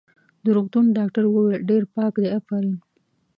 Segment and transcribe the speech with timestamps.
[0.43, 2.75] د روغتون ډاکټر وویل: ډېر پاک دی، افرین.